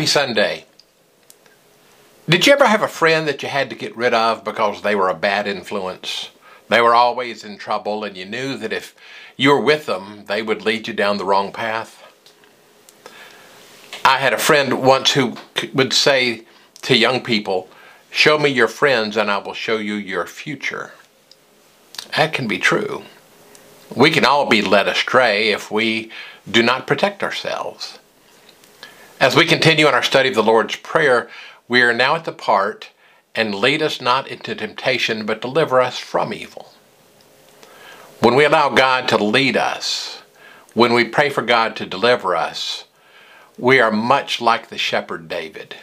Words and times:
Happy 0.00 0.08
Sunday. 0.08 0.64
Did 2.26 2.46
you 2.46 2.54
ever 2.54 2.66
have 2.66 2.80
a 2.80 2.88
friend 2.88 3.28
that 3.28 3.42
you 3.42 3.50
had 3.50 3.68
to 3.68 3.76
get 3.76 3.94
rid 3.94 4.14
of 4.14 4.44
because 4.44 4.80
they 4.80 4.94
were 4.94 5.10
a 5.10 5.14
bad 5.14 5.46
influence? 5.46 6.30
They 6.70 6.80
were 6.80 6.94
always 6.94 7.44
in 7.44 7.58
trouble 7.58 8.02
and 8.02 8.16
you 8.16 8.24
knew 8.24 8.56
that 8.56 8.72
if 8.72 8.94
you 9.36 9.50
were 9.50 9.60
with 9.60 9.84
them, 9.84 10.24
they 10.24 10.40
would 10.40 10.64
lead 10.64 10.88
you 10.88 10.94
down 10.94 11.18
the 11.18 11.26
wrong 11.26 11.52
path? 11.52 12.02
I 14.02 14.16
had 14.16 14.32
a 14.32 14.38
friend 14.38 14.82
once 14.82 15.12
who 15.12 15.36
would 15.74 15.92
say 15.92 16.46
to 16.80 16.96
young 16.96 17.22
people, 17.22 17.68
show 18.10 18.38
me 18.38 18.48
your 18.48 18.68
friends 18.68 19.18
and 19.18 19.30
I 19.30 19.36
will 19.36 19.52
show 19.52 19.76
you 19.76 19.96
your 19.96 20.24
future. 20.24 20.92
That 22.16 22.32
can 22.32 22.48
be 22.48 22.58
true. 22.58 23.02
We 23.94 24.10
can 24.10 24.24
all 24.24 24.48
be 24.48 24.62
led 24.62 24.88
astray 24.88 25.50
if 25.50 25.70
we 25.70 26.10
do 26.50 26.62
not 26.62 26.86
protect 26.86 27.22
ourselves. 27.22 27.98
As 29.20 29.36
we 29.36 29.44
continue 29.44 29.86
in 29.86 29.92
our 29.92 30.02
study 30.02 30.30
of 30.30 30.34
the 30.34 30.42
Lord's 30.42 30.76
Prayer, 30.76 31.28
we 31.68 31.82
are 31.82 31.92
now 31.92 32.14
at 32.14 32.24
the 32.24 32.32
part, 32.32 32.88
and 33.34 33.54
lead 33.54 33.82
us 33.82 34.00
not 34.00 34.26
into 34.26 34.54
temptation, 34.54 35.26
but 35.26 35.42
deliver 35.42 35.78
us 35.78 35.98
from 35.98 36.32
evil. 36.32 36.72
When 38.20 38.34
we 38.34 38.46
allow 38.46 38.70
God 38.70 39.08
to 39.08 39.22
lead 39.22 39.58
us, 39.58 40.22
when 40.72 40.94
we 40.94 41.04
pray 41.04 41.28
for 41.28 41.42
God 41.42 41.76
to 41.76 41.84
deliver 41.84 42.34
us, 42.34 42.84
we 43.58 43.78
are 43.78 43.90
much 43.90 44.40
like 44.40 44.68
the 44.68 44.78
shepherd 44.78 45.28
David. 45.28 45.76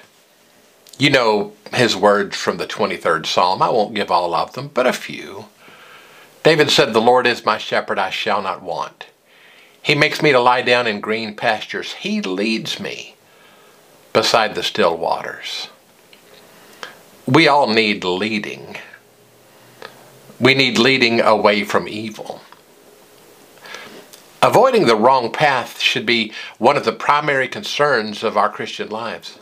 You 0.97 1.11
know 1.11 1.53
his 1.75 1.95
words 1.95 2.35
from 2.35 2.57
the 2.57 2.65
23rd 2.65 3.27
Psalm. 3.27 3.61
I 3.61 3.69
won't 3.69 3.93
give 3.93 4.09
all 4.09 4.33
of 4.33 4.53
them, 4.53 4.71
but 4.73 4.87
a 4.87 4.93
few. 4.93 5.45
David 6.41 6.71
said, 6.71 6.91
The 6.91 6.99
Lord 6.99 7.27
is 7.27 7.45
my 7.45 7.59
shepherd, 7.59 7.99
I 7.99 8.09
shall 8.09 8.41
not 8.41 8.63
want. 8.63 9.05
He 9.79 9.93
makes 9.93 10.23
me 10.23 10.31
to 10.31 10.39
lie 10.39 10.63
down 10.63 10.87
in 10.87 11.01
green 11.01 11.35
pastures. 11.35 11.93
He 11.93 12.19
leads 12.19 12.79
me 12.79 13.13
beside 14.17 14.55
the 14.55 14.63
still 14.63 14.97
waters. 14.97 15.69
We 17.27 17.47
all 17.47 17.71
need 17.71 18.03
leading. 18.03 18.77
We 20.39 20.55
need 20.55 20.79
leading 20.79 21.21
away 21.21 21.63
from 21.63 21.87
evil. 21.87 22.41
Avoiding 24.41 24.87
the 24.87 24.95
wrong 24.95 25.31
path 25.31 25.79
should 25.79 26.07
be 26.07 26.33
one 26.57 26.77
of 26.77 26.83
the 26.83 26.93
primary 26.93 27.47
concerns 27.47 28.23
of 28.23 28.35
our 28.35 28.49
Christian 28.49 28.89
lives. 28.89 29.37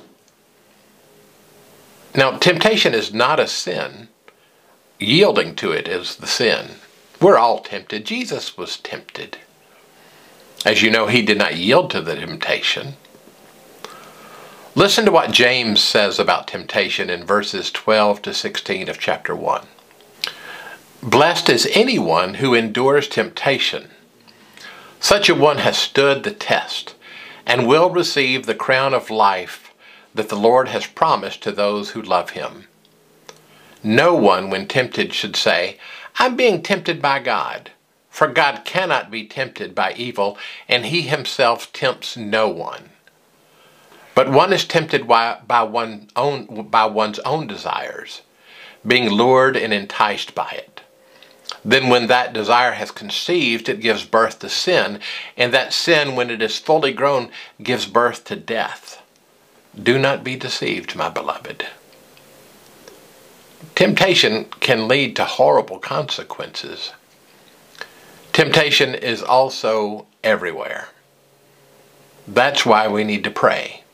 Now, 2.14 2.38
temptation 2.38 2.94
is 2.94 3.14
not 3.14 3.40
a 3.40 3.48
sin. 3.48 4.10
Yielding 5.00 5.56
to 5.56 5.72
it 5.72 5.88
is 5.88 6.18
the 6.18 6.28
sin. 6.28 6.72
We're 7.22 7.38
all 7.38 7.60
tempted. 7.62 8.06
Jesus 8.06 8.58
was 8.58 8.76
tempted. 8.76 9.38
As 10.66 10.82
you 10.82 10.92
know, 10.92 11.08
he 11.08 11.22
did 11.22 11.38
not 11.38 11.56
yield 11.56 11.92
to 11.92 12.02
the 12.02 12.16
temptation. 12.16 12.96
Listen 14.78 15.06
to 15.06 15.12
what 15.12 15.32
James 15.32 15.80
says 15.80 16.20
about 16.20 16.50
temptation 16.50 17.10
in 17.10 17.24
verses 17.24 17.72
12 17.72 18.22
to 18.24 18.34
16 18.34 18.90
of 18.90 19.00
chapter 19.00 19.34
1. 19.34 19.66
Blessed 21.02 21.48
is 21.48 21.70
anyone 21.72 22.34
who 22.36 22.54
endures 22.54 23.08
temptation. 23.08 23.90
Such 25.00 25.30
a 25.30 25.36
one 25.36 25.60
has 25.60 25.78
stood 25.78 26.24
the 26.24 26.32
test 26.32 26.94
and 27.46 27.70
will 27.70 27.90
receive 27.90 28.46
the 28.46 28.54
crown 28.54 28.94
of 28.94 29.10
life 29.10 29.74
that 30.14 30.28
the 30.28 30.36
Lord 30.36 30.68
has 30.68 30.86
promised 30.86 31.42
to 31.44 31.54
those 31.54 31.92
who 31.92 32.02
love 32.02 32.32
him. 32.32 32.68
No 33.82 34.14
one, 34.14 34.50
when 34.50 34.68
tempted, 34.68 35.14
should 35.14 35.38
say, 35.38 35.78
I'm 36.20 36.36
being 36.36 36.62
tempted 36.62 37.02
by 37.02 37.20
God. 37.20 37.72
For 38.10 38.28
God 38.28 38.66
cannot 38.66 39.10
be 39.10 39.26
tempted 39.26 39.74
by 39.74 39.94
evil, 39.94 40.38
and 40.68 40.88
he 40.88 41.04
himself 41.04 41.72
tempts 41.72 42.18
no 42.18 42.50
one. 42.50 42.90
But 44.16 44.32
one 44.32 44.54
is 44.54 44.66
tempted 44.66 45.08
by, 45.08 45.40
by, 45.46 45.64
one 45.64 46.08
own, 46.16 46.70
by 46.70 46.86
one's 46.86 47.20
own 47.20 47.48
desires, 47.48 48.22
being 48.88 49.10
lured 49.10 49.58
and 49.58 49.74
enticed 49.74 50.34
by 50.34 50.50
it. 50.52 50.82
Then 51.64 51.90
when 51.90 52.08
that 52.08 52.32
desire 52.32 52.72
has 52.72 52.92
conceived, 52.92 53.68
it 53.68 53.82
gives 53.82 54.06
birth 54.06 54.40
to 54.40 54.50
sin, 54.50 55.00
and 55.36 55.54
that 55.54 55.74
sin, 55.74 56.16
when 56.16 56.30
it 56.30 56.42
is 56.42 56.58
fully 56.58 56.94
grown, 56.94 57.30
gives 57.62 57.86
birth 57.86 58.24
to 58.26 58.36
death. 58.36 59.02
Do 59.82 60.00
not 60.00 60.24
be 60.24 60.36
deceived, 60.36 60.96
my 60.96 61.10
beloved. 61.10 61.66
Temptation 63.74 64.46
can 64.62 64.88
lead 64.88 65.16
to 65.18 65.26
horrible 65.26 65.80
consequences. 65.80 66.94
Temptation 68.32 68.96
is 68.96 69.22
also 69.22 70.06
everywhere. 70.24 70.90
That's 72.28 72.66
why 72.66 72.88
we 72.88 73.04
need 73.04 73.24
to 73.26 73.32
pray. 73.32 73.85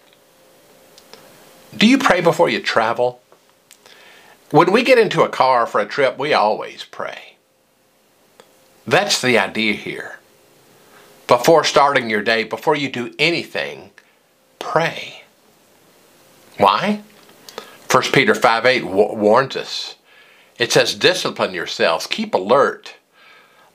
Do 1.75 1.87
you 1.87 1.97
pray 1.97 2.21
before 2.21 2.49
you 2.49 2.61
travel? 2.61 3.21
When 4.49 4.71
we 4.71 4.83
get 4.83 4.97
into 4.97 5.21
a 5.21 5.29
car 5.29 5.65
for 5.65 5.79
a 5.79 5.85
trip, 5.85 6.17
we 6.17 6.33
always 6.33 6.83
pray. 6.83 7.37
That's 8.85 9.21
the 9.21 9.37
idea 9.37 9.73
here. 9.73 10.19
Before 11.27 11.63
starting 11.63 12.09
your 12.09 12.21
day, 12.21 12.43
before 12.43 12.75
you 12.75 12.89
do 12.89 13.13
anything, 13.17 13.91
pray. 14.59 15.23
Why? 16.57 17.03
1 17.89 18.03
Peter 18.11 18.35
5 18.35 18.65
8 18.65 18.83
warns 18.83 19.55
us. 19.55 19.95
It 20.59 20.73
says, 20.73 20.93
Discipline 20.93 21.53
yourselves, 21.53 22.05
keep 22.05 22.33
alert. 22.33 22.95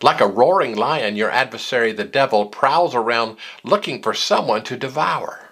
Like 0.03 0.21
a 0.21 0.27
roaring 0.27 0.77
lion, 0.77 1.17
your 1.17 1.31
adversary, 1.31 1.93
the 1.93 2.05
devil, 2.05 2.47
prowls 2.47 2.95
around 2.95 3.39
looking 3.65 4.03
for 4.03 4.12
someone 4.12 4.62
to 4.65 4.77
devour. 4.77 5.46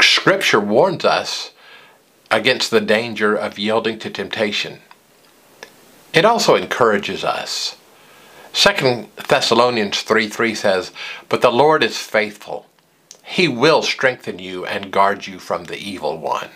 Scripture 0.00 0.60
warns 0.60 1.04
us 1.04 1.52
against 2.30 2.70
the 2.70 2.80
danger 2.80 3.34
of 3.34 3.58
yielding 3.58 3.98
to 4.00 4.10
temptation. 4.10 4.80
It 6.12 6.24
also 6.24 6.54
encourages 6.54 7.24
us. 7.24 7.76
2 8.52 9.08
Thessalonians 9.28 10.02
3 10.02 10.28
3 10.28 10.54
says, 10.54 10.92
But 11.28 11.42
the 11.42 11.52
Lord 11.52 11.84
is 11.84 11.98
faithful. 11.98 12.66
He 13.22 13.46
will 13.46 13.82
strengthen 13.82 14.38
you 14.38 14.64
and 14.64 14.90
guard 14.90 15.26
you 15.26 15.38
from 15.38 15.64
the 15.64 15.78
evil 15.78 16.18
one. 16.18 16.48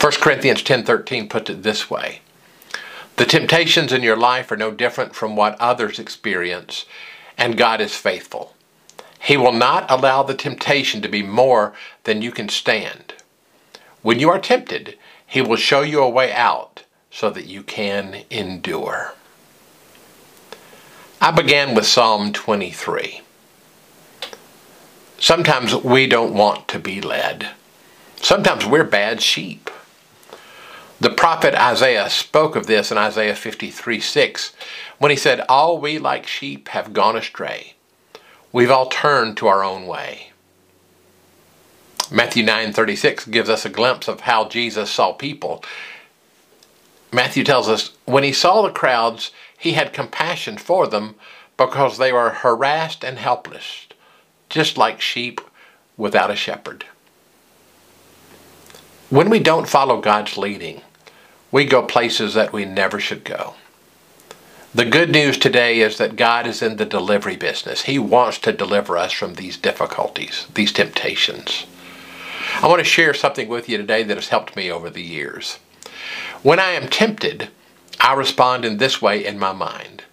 1 0.00 0.12
Corinthians 0.20 0.62
10:13 0.62 1.28
puts 1.28 1.50
it 1.50 1.62
this 1.62 1.90
way: 1.90 2.20
The 3.16 3.26
temptations 3.26 3.92
in 3.92 4.02
your 4.02 4.16
life 4.16 4.50
are 4.50 4.56
no 4.56 4.70
different 4.70 5.14
from 5.14 5.36
what 5.36 5.60
others 5.60 5.98
experience, 5.98 6.86
and 7.36 7.56
God 7.56 7.80
is 7.80 7.94
faithful. 7.94 8.55
He 9.26 9.36
will 9.36 9.52
not 9.52 9.90
allow 9.90 10.22
the 10.22 10.34
temptation 10.36 11.02
to 11.02 11.08
be 11.08 11.24
more 11.24 11.74
than 12.04 12.22
you 12.22 12.30
can 12.30 12.48
stand. 12.48 13.14
When 14.02 14.20
you 14.20 14.30
are 14.30 14.38
tempted, 14.38 14.96
He 15.26 15.42
will 15.42 15.56
show 15.56 15.80
you 15.80 16.00
a 16.00 16.08
way 16.08 16.32
out 16.32 16.84
so 17.10 17.28
that 17.30 17.46
you 17.46 17.64
can 17.64 18.22
endure. 18.30 19.14
I 21.20 21.32
began 21.32 21.74
with 21.74 21.86
Psalm 21.86 22.32
23. 22.32 23.22
Sometimes 25.18 25.74
we 25.74 26.06
don't 26.06 26.32
want 26.32 26.68
to 26.68 26.78
be 26.78 27.00
led. 27.00 27.48
Sometimes 28.22 28.64
we're 28.64 28.84
bad 28.84 29.20
sheep. 29.20 29.72
The 31.00 31.10
prophet 31.10 31.52
Isaiah 31.56 32.10
spoke 32.10 32.54
of 32.54 32.68
this 32.68 32.92
in 32.92 32.96
Isaiah 32.96 33.34
53 33.34 33.98
6 33.98 34.52
when 34.98 35.10
he 35.10 35.16
said, 35.16 35.40
All 35.48 35.80
we 35.80 35.98
like 35.98 36.28
sheep 36.28 36.68
have 36.68 36.92
gone 36.92 37.16
astray. 37.16 37.75
We've 38.56 38.70
all 38.70 38.86
turned 38.86 39.36
to 39.36 39.48
our 39.48 39.62
own 39.62 39.86
way. 39.86 40.30
Matthew 42.10 42.42
9:36 42.42 43.26
gives 43.26 43.50
us 43.50 43.66
a 43.66 43.68
glimpse 43.68 44.08
of 44.08 44.20
how 44.20 44.48
Jesus 44.48 44.90
saw 44.90 45.12
people. 45.12 45.62
Matthew 47.12 47.44
tells 47.44 47.68
us 47.68 47.90
when 48.06 48.24
he 48.24 48.32
saw 48.32 48.62
the 48.62 48.70
crowds, 48.70 49.30
he 49.58 49.72
had 49.72 49.92
compassion 49.92 50.56
for 50.56 50.86
them 50.86 51.16
because 51.58 51.98
they 51.98 52.14
were 52.14 52.30
harassed 52.30 53.04
and 53.04 53.18
helpless, 53.18 53.88
just 54.48 54.78
like 54.78 55.02
sheep 55.02 55.42
without 55.98 56.30
a 56.30 56.34
shepherd. 56.34 56.86
When 59.10 59.28
we 59.28 59.38
don't 59.38 59.68
follow 59.68 60.00
God's 60.00 60.38
leading, 60.38 60.80
we 61.52 61.66
go 61.66 61.82
places 61.82 62.32
that 62.32 62.54
we 62.54 62.64
never 62.64 63.00
should 63.00 63.22
go. 63.22 63.56
The 64.74 64.84
good 64.84 65.10
news 65.10 65.38
today 65.38 65.80
is 65.80 65.96
that 65.98 66.16
God 66.16 66.46
is 66.46 66.60
in 66.60 66.76
the 66.76 66.84
delivery 66.84 67.36
business. 67.36 67.82
He 67.82 67.98
wants 67.98 68.38
to 68.40 68.52
deliver 68.52 68.98
us 68.98 69.12
from 69.12 69.34
these 69.34 69.56
difficulties, 69.56 70.46
these 70.54 70.72
temptations. 70.72 71.66
I 72.62 72.68
want 72.68 72.80
to 72.80 72.84
share 72.84 73.14
something 73.14 73.48
with 73.48 73.68
you 73.68 73.78
today 73.78 74.02
that 74.02 74.16
has 74.16 74.28
helped 74.28 74.54
me 74.54 74.70
over 74.70 74.90
the 74.90 75.02
years. 75.02 75.58
When 76.42 76.58
I 76.58 76.72
am 76.72 76.88
tempted, 76.88 77.48
I 78.00 78.14
respond 78.14 78.64
in 78.64 78.76
this 78.76 79.00
way 79.00 79.24
in 79.24 79.38
my 79.38 79.52
mind. 79.52 80.04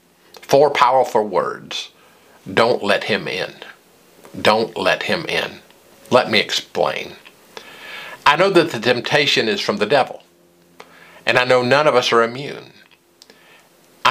Four 0.41 0.69
powerful 0.69 1.27
words. 1.27 1.91
Don't 2.51 2.83
let 2.83 3.05
him 3.05 3.27
in. 3.27 3.53
Don't 4.39 4.77
let 4.77 5.03
him 5.03 5.25
in. 5.25 5.59
Let 6.09 6.31
me 6.31 6.39
explain. 6.39 7.13
I 8.25 8.35
know 8.35 8.50
that 8.50 8.71
the 8.71 8.79
temptation 8.79 9.50
is 9.50 9.59
from 9.59 9.77
the 9.77 9.85
devil, 9.85 10.23
and 11.25 11.38
I 11.38 11.44
know 11.44 11.61
none 11.61 11.88
of 11.88 11.95
us 11.95 12.11
are 12.11 12.23
immune. 12.23 12.71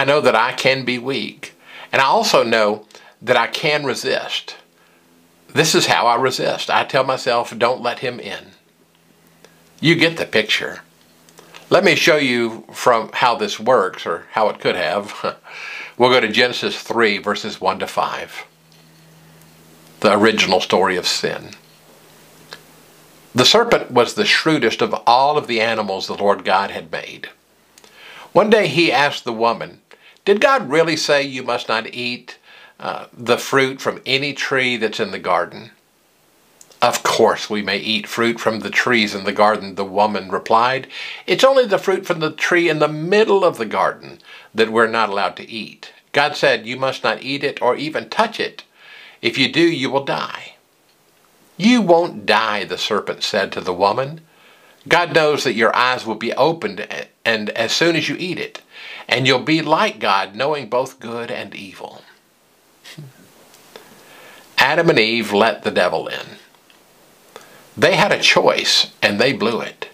I 0.02 0.04
know 0.04 0.20
that 0.20 0.34
I 0.34 0.52
can 0.52 0.84
be 0.84 0.98
weak. 0.98 1.54
And 1.92 2.02
I 2.02 2.06
also 2.06 2.42
know 2.42 2.86
that 3.22 3.36
I 3.36 3.46
can 3.46 3.84
resist. 3.84 4.56
this 5.54 5.76
is 5.76 5.86
how 5.86 6.08
I 6.08 6.16
resist. 6.16 6.70
I 6.70 6.82
tell 6.82 7.04
myself, 7.04 7.56
don't 7.56 7.80
let 7.80 8.00
him 8.00 8.18
in. 8.18 8.46
You 9.80 9.94
get 9.94 10.16
the 10.16 10.26
picture. 10.26 10.80
Let 11.70 11.84
me 11.84 11.94
show 11.94 12.16
you 12.16 12.64
from 12.72 13.10
how 13.12 13.36
this 13.36 13.60
works, 13.60 14.04
or 14.04 14.26
how 14.32 14.48
it 14.48 14.58
could 14.58 14.74
have. 14.74 15.36
we'll 15.96 16.10
go 16.10 16.18
to 16.18 16.26
Genesis 16.26 16.82
3, 16.82 17.18
verses 17.18 17.60
1 17.60 17.78
to 17.78 17.86
5. 17.86 18.44
The 20.00 20.18
original 20.18 20.60
story 20.60 20.96
of 20.96 21.06
sin. 21.06 21.50
The 23.36 23.44
serpent 23.44 23.92
was 23.92 24.14
the 24.14 24.24
shrewdest 24.24 24.82
of 24.82 24.94
all 25.06 25.38
of 25.38 25.46
the 25.46 25.60
animals 25.60 26.08
the 26.08 26.14
Lord 26.14 26.44
God 26.44 26.72
had 26.72 26.90
made. 26.90 27.28
One 28.32 28.48
day 28.48 28.66
he 28.66 28.90
asked 28.90 29.24
the 29.24 29.32
woman, 29.32 29.81
Did 30.24 30.40
God 30.40 30.70
really 30.70 30.96
say 30.96 31.22
you 31.22 31.42
must 31.42 31.68
not 31.68 31.92
eat 31.92 32.38
uh, 32.78 33.06
the 33.12 33.38
fruit 33.38 33.80
from 33.80 34.00
any 34.06 34.32
tree 34.32 34.76
that's 34.76 35.00
in 35.00 35.10
the 35.10 35.18
garden? 35.18 35.70
Of 36.80 37.02
course 37.02 37.48
we 37.48 37.62
may 37.62 37.78
eat 37.78 38.08
fruit 38.08 38.40
from 38.40 38.60
the 38.60 38.70
trees 38.70 39.14
in 39.14 39.24
the 39.24 39.32
garden, 39.32 39.76
the 39.76 39.84
woman 39.84 40.30
replied. 40.30 40.88
It's 41.26 41.44
only 41.44 41.64
the 41.64 41.78
fruit 41.78 42.06
from 42.06 42.20
the 42.20 42.32
tree 42.32 42.68
in 42.68 42.80
the 42.80 42.88
middle 42.88 43.44
of 43.44 43.56
the 43.56 43.66
garden 43.66 44.18
that 44.54 44.70
we're 44.70 44.88
not 44.88 45.08
allowed 45.08 45.36
to 45.36 45.48
eat. 45.48 45.92
God 46.12 46.36
said 46.36 46.66
you 46.66 46.76
must 46.76 47.04
not 47.04 47.22
eat 47.22 47.44
it 47.44 47.62
or 47.62 47.76
even 47.76 48.08
touch 48.08 48.40
it. 48.40 48.64
If 49.20 49.38
you 49.38 49.50
do, 49.50 49.62
you 49.62 49.90
will 49.90 50.04
die. 50.04 50.54
You 51.56 51.80
won't 51.82 52.26
die, 52.26 52.64
the 52.64 52.78
serpent 52.78 53.22
said 53.22 53.52
to 53.52 53.60
the 53.60 53.74
woman. 53.74 54.22
God 54.88 55.14
knows 55.14 55.44
that 55.44 55.54
your 55.54 55.74
eyes 55.74 56.04
will 56.04 56.16
be 56.16 56.32
opened 56.32 56.86
and 57.24 57.50
as 57.50 57.72
soon 57.72 57.96
as 57.96 58.08
you 58.08 58.16
eat 58.18 58.38
it, 58.38 58.60
and 59.08 59.26
you'll 59.26 59.40
be 59.40 59.62
like 59.62 59.98
God, 59.98 60.34
knowing 60.34 60.68
both 60.68 61.00
good 61.00 61.30
and 61.30 61.54
evil. 61.54 62.02
Adam 64.58 64.90
and 64.90 64.98
Eve 64.98 65.32
let 65.32 65.62
the 65.62 65.70
devil 65.70 66.08
in. 66.08 66.26
They 67.76 67.96
had 67.96 68.12
a 68.12 68.20
choice, 68.20 68.92
and 69.02 69.20
they 69.20 69.32
blew 69.32 69.60
it. 69.60 69.88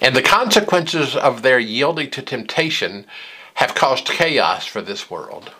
And 0.00 0.14
the 0.14 0.22
consequences 0.22 1.16
of 1.16 1.42
their 1.42 1.58
yielding 1.58 2.10
to 2.10 2.22
temptation 2.22 3.06
have 3.54 3.74
caused 3.74 4.06
chaos 4.06 4.66
for 4.66 4.82
this 4.82 5.10
world. 5.10 5.52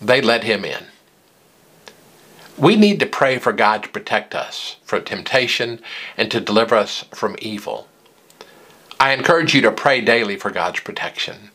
They 0.00 0.20
let 0.20 0.44
him 0.44 0.64
in. 0.64 0.86
We 2.58 2.76
need 2.76 3.00
to 3.00 3.06
pray 3.06 3.38
for 3.38 3.52
God 3.52 3.82
to 3.82 3.88
protect 3.90 4.34
us 4.34 4.76
from 4.82 5.04
temptation 5.04 5.80
and 6.16 6.30
to 6.30 6.40
deliver 6.40 6.74
us 6.74 7.04
from 7.12 7.36
evil. 7.40 7.86
I 8.98 9.12
encourage 9.12 9.54
you 9.54 9.60
to 9.62 9.70
pray 9.70 10.00
daily 10.00 10.36
for 10.36 10.50
God's 10.50 10.80
protection. 10.80 11.50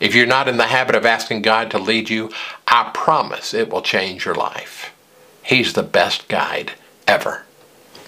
If 0.00 0.14
you're 0.14 0.26
not 0.26 0.48
in 0.48 0.56
the 0.56 0.64
habit 0.64 0.96
of 0.96 1.04
asking 1.04 1.42
God 1.42 1.70
to 1.70 1.78
lead 1.78 2.08
you, 2.08 2.30
I 2.66 2.90
promise 2.94 3.52
it 3.52 3.70
will 3.70 3.82
change 3.82 4.24
your 4.24 4.34
life. 4.34 4.94
He's 5.42 5.74
the 5.74 5.82
best 5.82 6.26
guide 6.28 6.72
ever. 7.06 7.44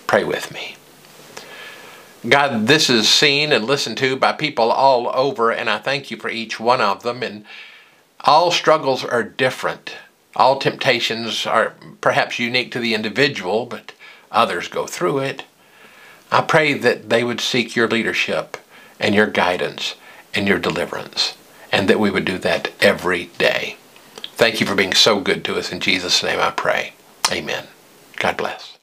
Pray 0.06 0.24
with 0.24 0.52
me. 0.52 0.76
God, 2.26 2.66
this 2.66 2.88
is 2.88 3.08
seen 3.08 3.52
and 3.52 3.64
listened 3.66 3.98
to 3.98 4.16
by 4.16 4.32
people 4.32 4.72
all 4.72 5.10
over, 5.14 5.50
and 5.50 5.68
I 5.68 5.78
thank 5.78 6.10
you 6.10 6.16
for 6.16 6.30
each 6.30 6.58
one 6.58 6.80
of 6.80 7.02
them. 7.02 7.22
And 7.22 7.44
all 8.20 8.50
struggles 8.50 9.04
are 9.04 9.22
different. 9.22 9.94
All 10.36 10.58
temptations 10.58 11.46
are 11.46 11.74
perhaps 12.02 12.38
unique 12.38 12.70
to 12.72 12.78
the 12.78 12.92
individual, 12.92 13.64
but 13.64 13.92
others 14.30 14.68
go 14.68 14.86
through 14.86 15.20
it. 15.20 15.44
I 16.30 16.42
pray 16.42 16.74
that 16.74 17.08
they 17.08 17.24
would 17.24 17.40
seek 17.40 17.74
your 17.74 17.88
leadership 17.88 18.58
and 19.00 19.14
your 19.14 19.26
guidance 19.26 19.94
and 20.34 20.46
your 20.46 20.58
deliverance, 20.58 21.36
and 21.72 21.88
that 21.88 21.98
we 21.98 22.10
would 22.10 22.26
do 22.26 22.36
that 22.38 22.70
every 22.80 23.26
day. 23.38 23.76
Thank 24.34 24.60
you 24.60 24.66
for 24.66 24.74
being 24.74 24.92
so 24.92 25.20
good 25.20 25.42
to 25.46 25.56
us. 25.56 25.72
In 25.72 25.80
Jesus' 25.80 26.22
name 26.22 26.38
I 26.38 26.50
pray. 26.50 26.92
Amen. 27.32 27.66
God 28.18 28.36
bless. 28.36 28.75